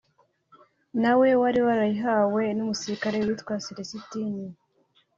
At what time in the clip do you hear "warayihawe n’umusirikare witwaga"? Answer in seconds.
1.67-3.63